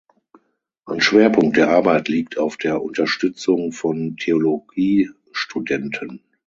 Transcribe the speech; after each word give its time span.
Ein 0.87 0.99
Schwerpunkt 0.99 1.57
der 1.57 1.69
Arbeit 1.69 2.07
liegt 2.07 2.39
auf 2.39 2.57
der 2.57 2.81
Unterstützung 2.81 3.71
von 3.71 4.17
Theologiestudenten. 4.17 6.23